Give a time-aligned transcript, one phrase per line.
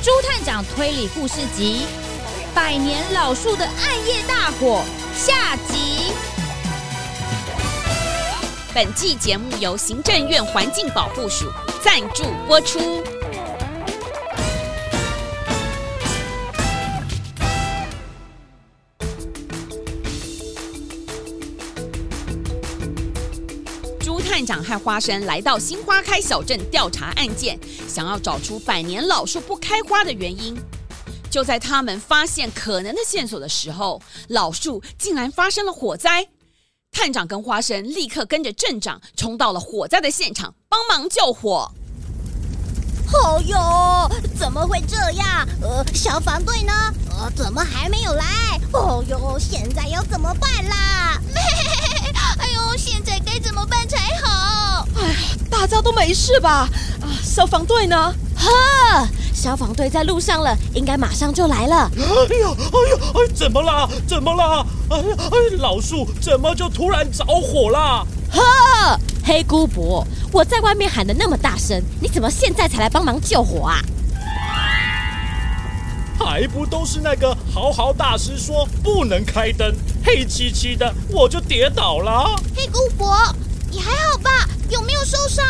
[0.00, 1.82] 朱探长推理故事集
[2.54, 4.84] 《百年老树的暗夜大火》
[5.18, 6.12] 下集。
[8.72, 11.50] 本季节目由行政院环境保护署
[11.82, 12.78] 赞助播出。
[24.38, 30.56] 探长和花生来到新花开小镇调查案件，想要找出百年老树不开花的原因。
[31.28, 36.28] 就在他们发现可能的线索的时候，老树竟然发生了火灾。
[36.92, 41.72] 探长跟花生立刻跟着镇长冲到了火灾的现场，帮忙救火。
[43.12, 45.48] 哦哟，怎么会这样？
[45.60, 46.72] 呃，消防队呢？
[47.10, 48.24] 呃，怎么还没有来？
[48.72, 51.20] 哦哟，现在要怎么办啦？
[52.38, 54.86] 哎呦，现在该怎么办才好？
[54.96, 55.18] 哎呀，
[55.50, 56.68] 大家都没事吧？
[57.00, 58.14] 啊，消防队呢？
[58.36, 61.90] 呵，消防队在路上了，应该马上就来了。
[61.96, 63.88] 哎呀，哎呀，哎，怎么啦？
[64.06, 64.64] 怎么啦？
[64.90, 68.04] 哎呀，哎，老树怎么就突然着火啦？
[68.32, 73.80] 呵，黑姑伯，我在外面喊的那么大声，你怎么现在才来帮忙救火啊？
[76.18, 79.72] 还不都是那个豪豪大师说不能开灯，
[80.04, 82.36] 黑漆漆的，我就跌倒了。
[82.56, 83.16] 黑姑伯，
[83.70, 84.30] 你还好吧？
[84.70, 85.44] 有没有受伤？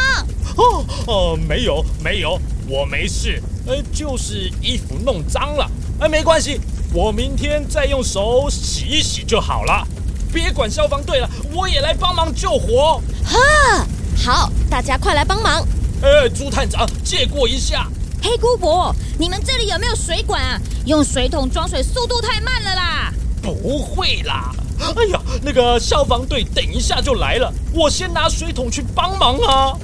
[0.57, 6.61] 哦哦，没有没有，我没事，呃，就是衣服弄脏了，哎，没关系，
[6.93, 9.87] 我明天再用手洗一洗就好了。
[10.33, 13.01] 别管消防队了，我也来帮忙救火。
[13.25, 13.87] 哈，
[14.23, 15.67] 好，大家快来帮忙。
[16.03, 17.87] 哎，朱探长，借过一下。
[18.23, 20.61] 黑姑婆，你们这里有没有水管啊？
[20.87, 23.13] 用水桶装水速度太慢了啦！
[23.43, 24.53] 不会啦！
[24.79, 29.79] 哎呀，那个消防队等一下就来了，我先拿水桶去帮忙啊。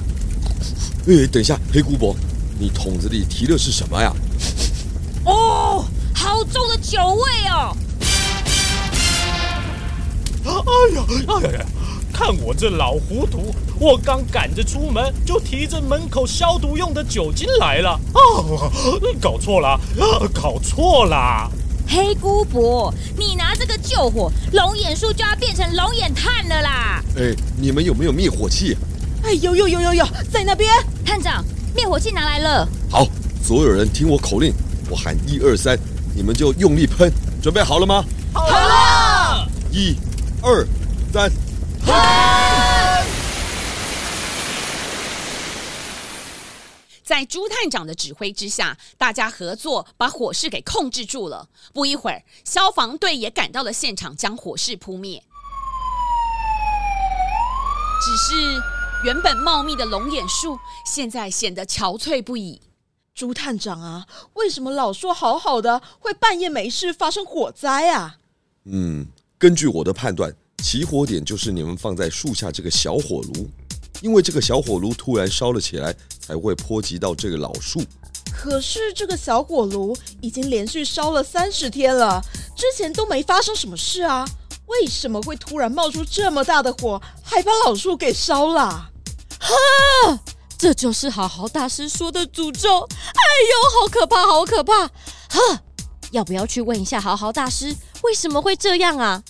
[1.07, 2.15] 哎，等一下，黑姑伯，
[2.59, 4.13] 你桶子里提的是什么呀？
[5.25, 7.75] 哦，好重的酒味哦！
[10.45, 10.51] 哎
[10.95, 11.65] 呀，哎呀呀！
[12.13, 17.89] 看我这老糊涂，我刚赶着出门，就提着门口消毒用的酒精来了。
[17.89, 18.15] 啊，
[19.19, 19.77] 搞错了，
[20.33, 21.51] 搞错了。
[21.87, 27.03] 黑姑伯，你拿这个救火，龙眼树就要变成龙眼炭了啦！
[27.17, 28.75] 哎，你们有没有灭火器？
[29.23, 30.69] 哎，有有有有有，在那边。
[31.05, 31.43] 探长，
[31.75, 32.67] 灭火器拿来了。
[32.89, 33.07] 好，
[33.43, 34.53] 所有人听我口令，
[34.89, 35.77] 我喊一二三，
[36.15, 37.11] 你们就用力喷。
[37.41, 38.03] 准备好了吗？
[38.33, 39.47] 好了。
[39.71, 39.95] 一、
[40.41, 40.67] 二、
[41.13, 41.31] 三。
[47.15, 51.47] 在朱探长的指挥之下，大家合作把火势给控制住了。
[51.71, 55.23] 不一会儿，消防队也赶到了现场，将火势扑灭。
[58.03, 58.61] 只是
[59.05, 62.59] 原本茂密的龙眼树，现在显得憔悴不已。
[63.13, 68.17] 朱探长啊，为什么老说好好的，会半夜没事发生火灾啊？
[68.65, 70.35] 嗯，根据我的判断。
[70.57, 73.49] 起火点就是你们放在树下这个小火炉，
[74.05, 77.81] 因为这个小火炉突然烧了起来，才会波及到这个老树。
[78.31, 82.21] 可是这个小火炉已经连续烧了三十天了，
[82.55, 84.23] 之前都没发生什么事啊，
[84.67, 88.91] 为什么会突然冒出这么大的火，还把老树给烧了？
[89.39, 90.19] 哈，
[90.55, 92.81] 这就是好好大师说的诅咒！
[92.81, 94.87] 哎呦，好可怕，好可怕！
[94.87, 95.63] 哈，
[96.11, 99.23] 要不要去问一下豪豪大师为什么会这样啊？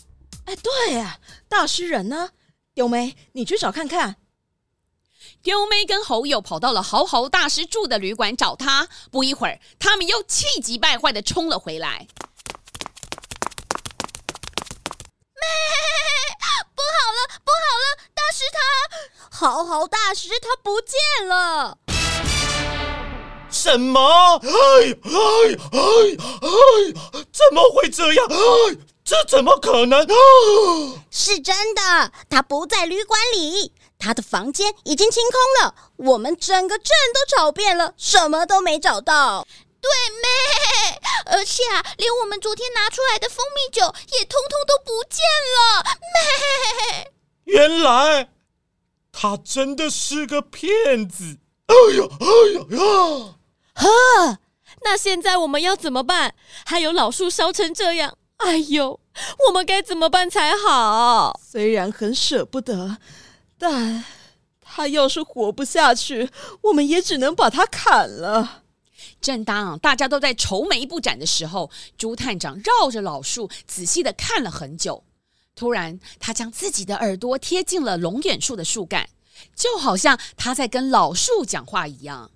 [0.44, 2.32] 哎，对呀，大师人呢？
[2.74, 4.18] 丢妹，你去找看看。
[5.46, 8.88] 丢妹跟猴友跑到了豪豪大师住的旅馆找他。
[9.12, 12.08] 不一会儿，他们又气急败坏的冲了回来。
[15.36, 15.46] 妹，
[16.74, 17.86] 不好了，不好了！
[18.16, 18.58] 大师他，
[19.30, 21.78] 豪豪大师他不见了。
[23.52, 24.02] 什么？
[24.42, 24.50] 哎
[25.04, 25.12] 哎
[25.74, 25.80] 哎
[26.42, 26.50] 哎！
[27.32, 28.26] 怎么会这样？
[28.32, 28.36] 哎！
[29.04, 30.02] 这怎么可能？
[30.02, 33.72] 哦，是真的，他不在旅馆里，
[34.06, 35.74] 他的房间已经清空了。
[35.98, 39.48] 我们整个镇都找遍了，什么都没找到。
[39.82, 39.90] 对
[40.22, 43.82] 妹，而且啊，连我们昨天拿出来的蜂蜜酒
[44.18, 45.24] 也通通都不见
[45.56, 45.84] 了。
[46.14, 47.12] 妹，
[47.46, 48.30] 原来
[49.12, 51.38] 他真的是个骗子！
[51.66, 53.36] 哎呀，哎呀呀！
[53.74, 54.38] 呵，
[54.84, 56.36] 那现在我们要怎么办？
[56.64, 58.18] 还有老树烧成这样。
[58.38, 59.00] 哎呦，
[59.48, 61.40] 我们该怎么办才好？
[61.44, 62.98] 虽然很舍不得，
[63.68, 64.04] 但
[64.62, 66.30] 他要是活不下去
[66.62, 68.62] 我们也只能把他砍了。
[69.20, 75.04] 正当大家都在愁眉不展的时候朱探长绕着老树仔细的看了很久
[75.56, 79.10] 突然他将自己的耳朵贴近了龙眼树的树干
[79.56, 82.30] 就好像他在跟老树讲话一样。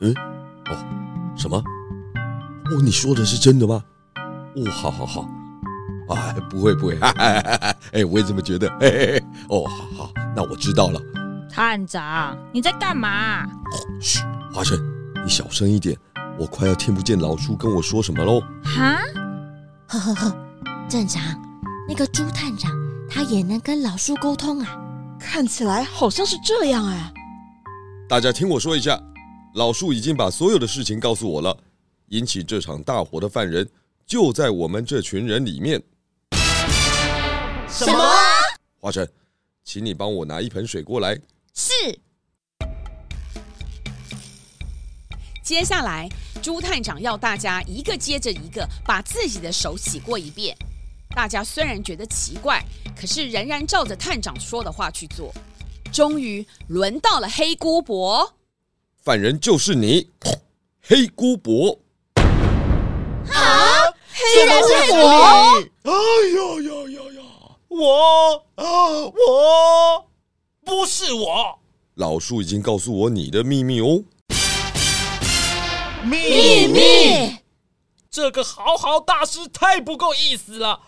[0.00, 0.12] 嗯？
[0.66, 1.62] 哦什么？
[2.70, 3.82] 哦，你说的是真的吗？
[4.56, 5.28] 哦，好好好，
[6.10, 11.00] 哎，不会不会，哈哈哈哈，哎，我也这么觉得，嘿嘿嘿，哦，好好，那我知道了。
[11.52, 13.44] 探长，你在干嘛？
[14.00, 14.20] 嘘，
[14.52, 14.78] 华生，
[15.24, 15.96] 你小声一点，
[16.38, 18.40] 我快要听不见老叔跟我说什么喽。
[18.62, 18.98] 哈？
[19.88, 20.36] 呵呵呵，
[20.88, 21.22] 镇长，
[21.88, 22.70] 那个朱探长
[23.08, 24.68] 他也能跟老叔沟通啊？
[25.18, 27.12] 看起来好像是这样哎。
[28.08, 28.98] 大家听我说一下，
[29.54, 31.56] 老树已经把所有的事情告诉我了。
[32.10, 33.68] 引起这场大火的犯人
[34.06, 35.80] 就在我们这群人里面。
[37.68, 38.12] 什么？
[38.80, 39.08] 华晨，
[39.64, 41.18] 请你帮我拿一盆水过来。
[41.54, 41.72] 是。
[45.42, 46.08] 接下来，
[46.42, 50.56] 朱探长要大家一个接着一个把自己的手洗过一遍。
[51.10, 52.64] 大家虽然觉得奇怪，
[52.96, 55.32] 可是仍然照着探长说的话去做。
[55.92, 58.34] 终于轮到了黑姑伯，
[59.02, 60.08] 犯人就是你，
[60.80, 61.79] 黑姑伯。
[63.34, 63.92] 啊！
[64.34, 65.06] 竟然是我！
[65.82, 65.92] 哎
[66.36, 67.20] 呀呀呀呀！
[67.68, 70.06] 我啊，我
[70.64, 71.58] 不是我。
[71.94, 74.04] 老树已经告诉我你的秘密哦。
[76.02, 77.38] 秘密？
[78.10, 80.80] 这个好好大师太不够意思了，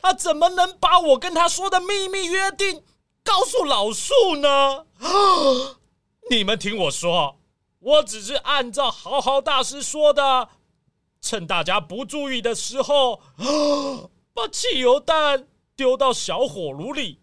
[0.00, 2.82] 他怎么能把我跟他说的秘密约定
[3.22, 4.86] 告诉老树呢？
[4.98, 5.76] 啊
[6.30, 7.36] 你们听我说，
[7.80, 10.48] 我只是按照好好大师说的。
[11.20, 13.20] 趁大家不注意的时候，
[14.32, 15.46] 把汽油弹
[15.76, 17.20] 丢到小火炉里，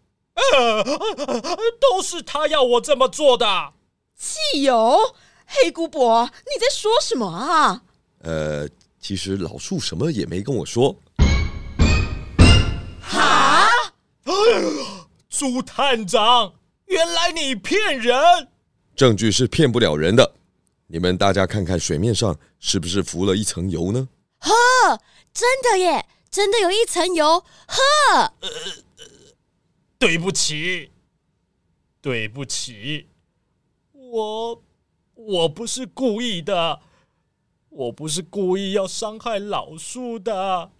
[1.80, 3.74] 都是他要我这么做的。
[4.16, 4.98] 汽油？
[5.46, 7.84] 黑姑婆，你在说什么啊？
[8.24, 8.68] 呃，
[9.00, 10.96] 其实老树什么也没跟我说。
[13.02, 13.70] 哈？
[14.26, 16.54] 哎呀，猪探长，
[16.86, 18.16] 原来你骗人！
[18.96, 20.34] 证据是骗不了人的。
[20.89, 24.07] 你们大家看看水面上是不是浮了一层油呢？
[24.39, 25.01] 呵，
[25.34, 27.44] 真的耶，真的有一层油。
[27.68, 28.50] 呵，呃，
[30.00, 30.92] 对不起，
[32.00, 33.07] 对不起，
[33.92, 34.63] 我
[35.16, 36.80] 我不是故意的，
[37.68, 40.72] 我不是故意要伤害老树的，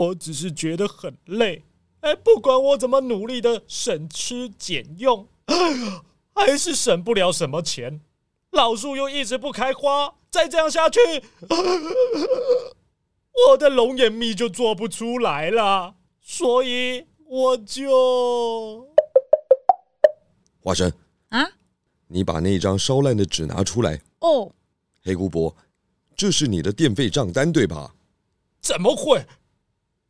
[0.00, 1.64] 我只是觉得很累。
[2.00, 5.26] 哎，不管我怎么努力的省吃俭用，
[6.34, 8.02] 还是省不了什么钱。
[8.52, 11.00] 老树又一直不开花，再这样下去，
[13.48, 15.94] 我的龙眼蜜就做不出来了。
[16.20, 18.86] 所以我就……
[20.60, 20.92] 花生
[21.30, 21.44] 啊，
[22.06, 24.00] 你把那张烧烂的纸拿出来。
[24.20, 24.52] 哦，
[25.02, 25.56] 黑姑伯，
[26.14, 27.94] 这是你的电费账单对吧？
[28.60, 29.24] 怎么会？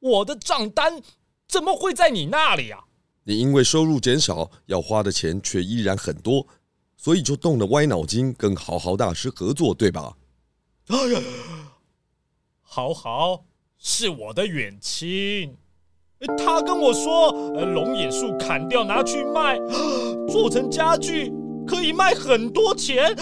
[0.01, 1.01] 我的账单
[1.47, 2.85] 怎么会在你那里啊？
[3.23, 6.45] 你因为收入减少，要花的钱却依然很多。
[7.03, 10.13] 所以就动了歪脑筋，跟豪豪大师合作，对吧？
[10.87, 11.21] 哎呀，
[12.61, 13.43] 豪豪
[13.77, 15.57] 是我的远亲，
[16.39, 19.59] 他跟我说，龙眼树砍掉拿去卖，
[20.29, 21.33] 做成家具
[21.67, 23.13] 可以卖很多钱，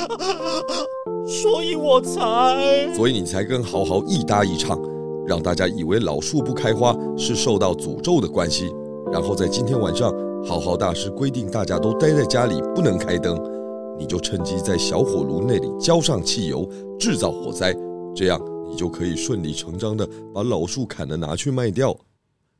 [1.27, 2.95] 所以我才……
[2.95, 4.79] 所以你才跟豪豪一搭一唱，
[5.27, 8.71] 让大家以为老树不开花是受到诅咒的关系。
[9.11, 10.13] 然后在今天晚上，
[10.45, 13.59] 豪豪大师规定大家都待在家里，不能开灯。
[14.01, 16.67] 你就趁机在小火炉那里浇上汽油，
[16.99, 17.75] 制造火灾，
[18.17, 21.95] 这样你就可以顺理成章的把老树砍了拿去卖掉。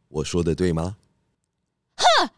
[0.09, 0.97] 我说的对吗？
[1.97, 2.29] 哼，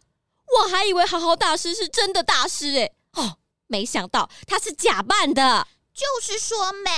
[0.57, 2.93] 我还以为好好大师是真的大师诶。
[3.15, 5.67] 哦，没想到他是假扮的。
[5.93, 6.91] 就是说没，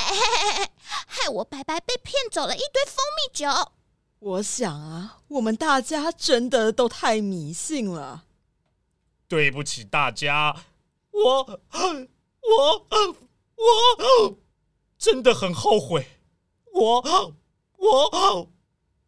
[0.84, 3.48] 害我白白被骗走了一堆蜂蜜酒。
[4.18, 8.24] 我想啊，我们大家真的都太迷信了。
[9.26, 10.54] 对不起大家。
[11.14, 11.60] 我
[12.40, 12.86] 我
[13.56, 14.36] 我
[14.98, 16.20] 真的很后悔，
[16.72, 17.32] 我
[17.76, 18.50] 我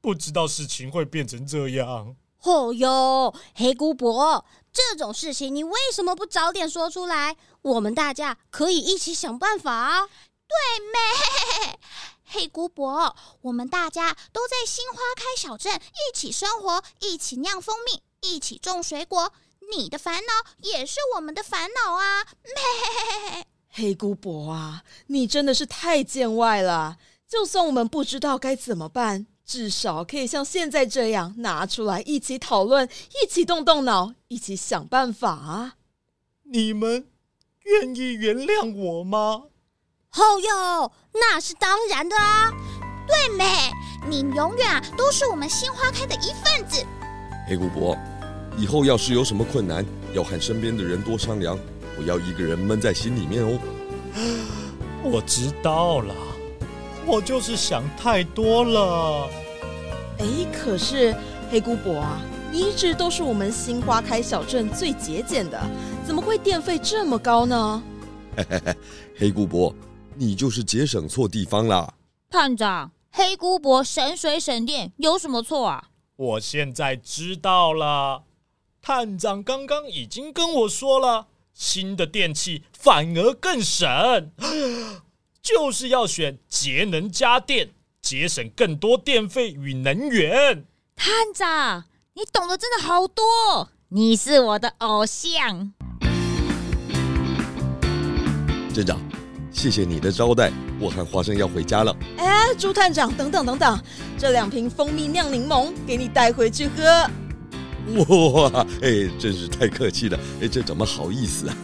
[0.01, 2.17] 不知道事情会变成这样。
[2.43, 7.37] 哦哟，黑姑伯，这种事情你为什么不早点说出来？
[7.63, 10.07] 我们大家可以一起想办法啊！
[10.07, 10.57] 对
[10.93, 11.79] 没？
[12.25, 19.33] 黑姑伯，我们大家都在新花开小镇一起生活，一起酿蜂蜜，一起种水果。
[19.75, 22.25] 你的烦恼也是我们的烦恼啊！
[23.71, 26.99] 黑姑婆啊，你真的是太见外了。
[27.29, 32.89] 就算我们不知道该怎么办，至少可以像现在这样拿出来一起讨论，
[33.23, 35.75] 一起动动脑，一起想办法啊！
[36.45, 37.09] 你们
[37.65, 39.43] 愿意原谅我吗？
[40.15, 42.51] 哦哟，那是当然的啊！
[43.07, 43.45] 对美？
[44.09, 46.85] 你永远啊都是我们新花开的一份子。
[47.49, 47.97] 黑姑伯。
[48.57, 49.85] 以后要是有什么困难，
[50.15, 51.59] 要和身边的人多商量，
[51.95, 53.59] 不要一个人闷在心里面哦。
[55.05, 56.15] 我知道了，
[57.07, 59.29] 我就是想太多了。
[60.19, 61.15] 哎，可是
[61.51, 62.21] 黑姑伯啊，
[62.51, 65.61] 你一直都是我们新花开小镇最节俭的，
[66.07, 67.83] 怎么会电费这么高呢？
[68.37, 68.77] 嘿嘿嘿，
[69.19, 69.75] 黑姑伯，
[70.15, 71.93] 你就是节省错地方啦。
[72.31, 75.89] 探长，黑姑伯省水省电有什么错啊？
[76.17, 78.23] 我现在知道了，
[78.88, 81.26] 探长刚刚已经跟我说了。
[81.52, 84.31] 新的电器反而更省，
[85.43, 90.64] 就是要选节能家电，节省更多电费与能源。
[90.95, 91.83] 探长，
[92.14, 95.73] 你懂得真的好多，你是我的偶像。
[98.73, 99.00] 镇长，
[99.50, 101.93] 谢谢你的招待，我和花生要回家了。
[102.19, 103.83] 哎，朱探长，等等等等，
[104.16, 107.11] 这两瓶蜂蜜酿柠檬给你带回去喝。
[107.95, 111.55] 哇，哎，真是太客气了，哎，这怎么好意思啊？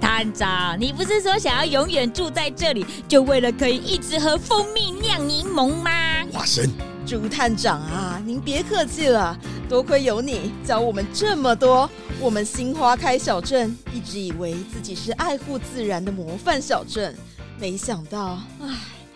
[0.00, 5.90] 探长，你不是说想要永远住在这里，就为了可以一直喝蜂蜜酿柠檬吗？
[6.32, 6.70] 花生，
[7.04, 9.36] 朱探长啊，您别客气了，
[9.68, 11.90] 多亏有你教我们这么多。
[12.20, 17.14] 我们新花开小镇一直以为自己是爱护自然的模范小镇，
[17.58, 18.68] 没想到，唉，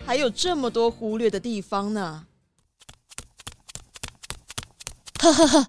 [0.05, 2.25] 还有这么多忽略的地方呢。
[5.19, 5.67] 呵呵呵。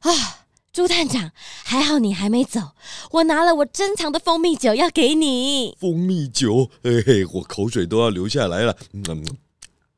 [0.00, 1.32] 啊，朱探长，
[1.64, 2.72] 还好你还没走，
[3.10, 5.76] 我拿了我珍藏的蜂蜜酒要给你。
[5.80, 8.76] 蜂蜜酒，嘿嘿，我口水都要流下来了。
[8.92, 9.24] 嗯，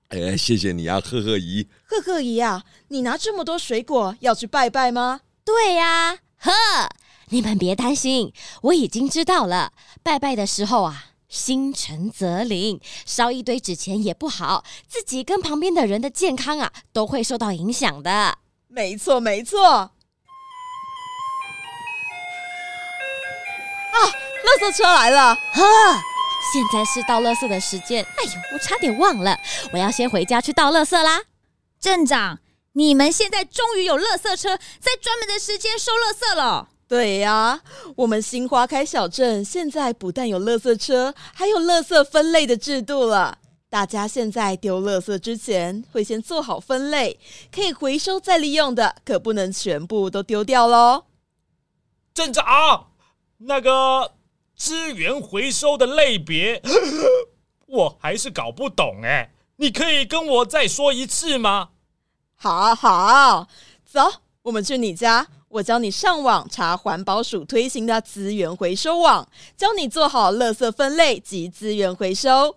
[0.08, 1.68] 哎，谢谢你啊，赫赫姨。
[1.84, 5.20] 赫赫姨啊，你拿这么多水果要去拜拜吗？
[5.44, 6.50] 对呀，呵，
[7.28, 9.72] 你们别担心，我已经知道了。
[10.02, 18.38] 拜拜的时候啊，心诚则灵，烧一堆纸钱也不好，自己跟旁边的人的健康啊都会受到影响的。
[18.72, 19.60] 没错，没错。
[19.68, 19.90] 啊，
[23.92, 25.34] 垃圾车来了！
[25.34, 25.62] 呵，
[26.52, 28.04] 现在是倒垃圾的时间。
[28.04, 29.36] 哎呦，我差点忘了，
[29.72, 31.22] 我要先回家去倒垃圾啦。
[31.80, 32.38] 镇长，
[32.74, 36.68] 你们现在终于有垃圾车在专门的时间收垃圾了。
[36.86, 37.60] 对呀，
[37.96, 43.38] 我们新花开小镇现在不但有垃圾车，还有垃圾分类的制度了。
[43.70, 47.20] 大家现在丢垃圾之前会先做好分类，
[47.52, 51.04] 可以回收再利用的，可不能全部都丢掉喽。
[52.12, 52.88] 镇长，
[53.38, 54.10] 那个
[54.56, 56.60] 资源回收的类别，
[57.66, 61.68] 我还是搞不懂哎，你可以跟我再说一次吗？
[62.34, 63.46] 好好，
[63.84, 64.00] 走，
[64.42, 72.56] 我们去你家，我教你上网查环保署推行的资源回收网，教你做好垃圾分类及资源回收。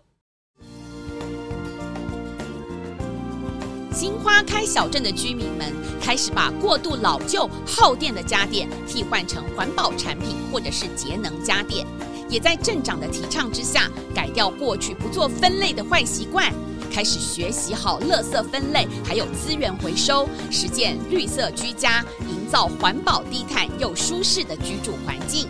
[3.93, 5.71] 新花开小镇的居民们
[6.01, 11.85] 开始把过度老旧、耗电的家电替换成环保产品，或者是节能家电，
[12.27, 16.51] 也在镇长的提倡之下，改掉过去不做分类的坏习惯，
[16.91, 25.47] 开始学习好垃圾分类，还有资源回收，实践绿色居家，营造环保低碳又舒适的居住环境。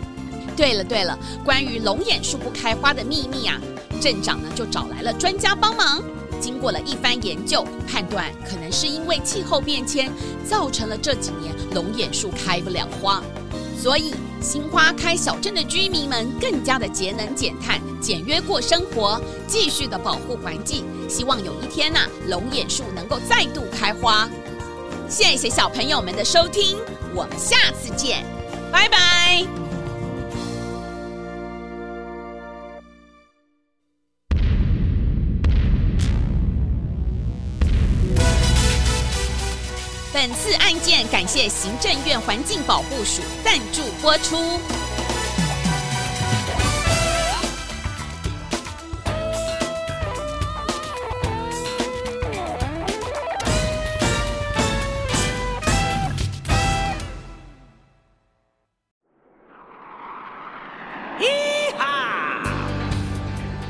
[0.54, 3.58] 对了对了，关于龙眼树不开花的秘密啊，
[4.02, 6.02] 镇长呢就找来了专家帮忙。
[6.40, 10.10] 经过了一番研究，判断可能是因为气候变迁
[10.48, 13.22] 造成了这几年龙眼树开不了花，
[13.80, 20.84] 所以新花开小镇的居民们更加的节能减碳、简约过生活，继续的保护环境。
[21.08, 24.28] 希望有一天呐、龙眼树能够再度开花。
[25.08, 26.78] 谢谢小朋友们的收听，
[27.14, 28.24] 我们下次见，
[28.72, 29.63] 拜拜。
[40.26, 44.36] 本次案件感谢行政院环境保护署赞助播出。
[61.20, 62.42] 咦哈！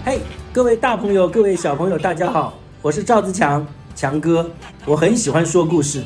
[0.05, 0.21] 嘿，
[0.53, 4.49] 各位大朋友，各位小朋友，大家好，我是赵自强，强哥，
[4.85, 6.05] 我很喜欢说故事。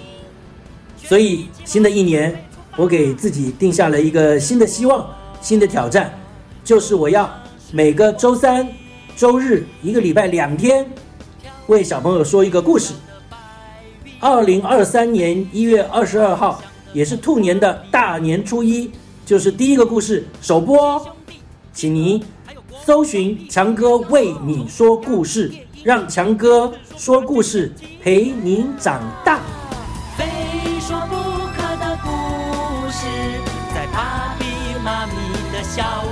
[1.08, 2.44] 所以，新的一年，
[2.76, 5.08] 我给自己定下了一个新的希望、
[5.40, 6.12] 新的挑战，
[6.62, 7.26] 就是我要
[7.72, 8.68] 每个周三、
[9.16, 10.86] 周日，一个礼拜两天，
[11.68, 12.92] 为小朋友说一个故事。
[14.20, 16.62] 二零二三年一月二十二号，
[16.92, 18.90] 也是兔年的大年初一，
[19.24, 21.06] 就是第一个故事首播哦。
[21.72, 22.22] 请您
[22.84, 25.50] 搜寻强哥为你说故事，
[25.82, 27.72] 让强哥说故事
[28.02, 29.40] 陪您长大。
[35.78, 36.07] 笑。